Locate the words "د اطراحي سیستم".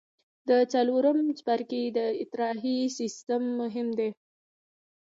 1.97-3.43